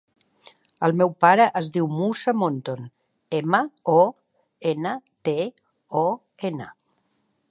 El 0.85 0.93
meu 1.01 1.11
pare 1.25 1.45
es 1.61 1.67
diu 1.75 1.89
Moussa 1.97 2.33
Monton: 2.43 2.87
ema, 3.41 3.61
o, 3.95 3.99
ena, 4.73 4.97
te, 5.29 5.35
o, 6.05 6.07
ena. 6.53 6.73